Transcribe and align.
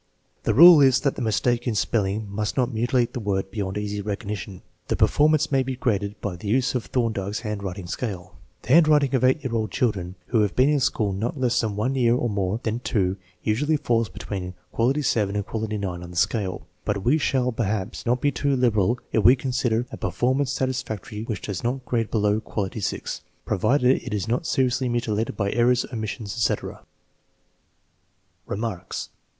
The 0.45 0.55
rule 0.55 0.81
is 0.81 1.01
that 1.01 1.15
the 1.15 1.21
mistake 1.21 1.67
in 1.67 1.75
spelling 1.75 2.27
must 2.27 2.57
not 2.57 2.73
mutilate 2.73 3.13
the 3.13 3.19
word 3.19 3.51
beyond 3.51 3.77
easy 3.77 4.01
recognition. 4.01 4.63
The 4.87 4.95
performance 4.95 5.51
may 5.51 5.61
be 5.61 5.75
graded 5.75 6.19
by 6.21 6.37
the 6.37 6.47
use 6.47 6.73
of 6.73 6.85
Thorndike's 6.87 7.41
handwriting 7.41 7.85
scale. 7.85 8.33
The 8.63 8.69
hand 8.69 8.87
writing 8.87 9.13
of 9.13 9.23
8 9.23 9.43
year 9.43 9.53
old 9.53 9.69
children 9.69 10.15
who 10.29 10.41
have 10.41 10.55
been 10.55 10.69
in 10.69 10.79
school 10.79 11.13
not 11.13 11.39
less 11.39 11.61
than 11.61 11.75
one 11.75 11.93
year 11.93 12.15
or 12.15 12.31
more 12.31 12.59
than 12.63 12.79
two 12.79 13.17
usually 13.43 13.77
falls 13.77 14.09
between 14.09 14.55
quality 14.71 15.03
7 15.03 15.35
and 15.35 15.45
quality 15.45 15.77
9 15.77 16.01
on 16.01 16.09
this 16.09 16.21
scale, 16.21 16.65
but 16.83 17.03
we 17.05 17.19
shall, 17.19 17.51
perhaps, 17.51 18.03
not 18.03 18.21
be 18.21 18.31
too 18.31 18.55
liberal 18.55 18.97
if 19.11 19.23
we 19.23 19.35
consider 19.35 19.85
a 19.91 19.97
performance 19.97 20.51
satisfactory 20.51 21.21
which 21.25 21.43
does 21.43 21.63
not 21.63 21.85
grade 21.85 22.09
below 22.09 22.39
quality 22.39 22.79
6, 22.79 23.21
provided 23.45 24.01
it 24.01 24.15
is 24.15 24.27
not 24.27 24.47
seriously 24.47 24.89
mutilated 24.89 25.37
by 25.37 25.51
errors, 25.51 25.85
omissions, 25.93 26.33
etc. 26.35 26.73
1 28.47 28.57
Remarks. 28.57 29.09